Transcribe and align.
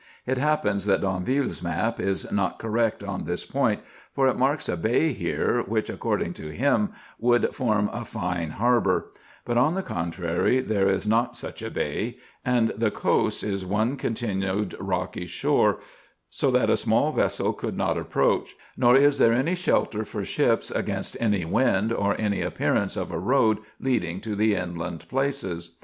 It 0.25 0.39
happens 0.39 0.87
that 0.87 1.01
D'Anville's 1.01 1.61
map 1.61 1.99
is 1.99 2.31
not 2.31 2.57
correct 2.57 3.03
on 3.03 3.25
this 3.25 3.45
point, 3.45 3.81
for 4.11 4.27
it 4.27 4.35
marks 4.35 4.67
a 4.67 4.75
bay 4.75 5.13
here, 5.13 5.61
which, 5.67 5.91
according 5.91 6.33
to 6.41 6.47
him, 6.51 6.89
would 7.19 7.53
form 7.53 7.87
a 7.93 8.03
fine 8.03 8.49
harbour; 8.49 9.11
but, 9.45 9.59
on 9.59 9.75
the 9.75 9.83
conti 9.83 10.23
ary, 10.25 10.59
there 10.59 10.89
is 10.89 11.07
not 11.07 11.35
such 11.35 11.61
a 11.61 11.69
bay, 11.69 12.17
and 12.43 12.69
the 12.75 12.89
coast 12.89 13.43
is 13.43 13.63
one 13.63 13.95
continued 13.95 14.75
rocky 14.79 15.27
shore, 15.27 15.77
so 16.31 16.49
that 16.49 16.71
a 16.71 16.77
small 16.77 17.11
vessel 17.11 17.53
could 17.53 17.77
not 17.77 17.95
approach, 17.95 18.55
nor 18.75 18.95
is 18.95 19.19
there 19.19 19.33
any 19.33 19.53
shelter 19.53 20.03
for 20.03 20.25
ships 20.25 20.71
against 20.71 21.15
any 21.19 21.45
wind, 21.45 21.93
or 21.93 22.19
any 22.19 22.41
appearance 22.41 22.97
of 22.97 23.11
a 23.11 23.19
road 23.19 23.59
leading 23.79 24.19
to 24.19 24.35
the 24.35 24.55
inland 24.55 25.07
places. 25.09 25.75